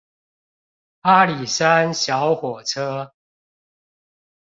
[1.01, 3.13] 阿里山小火車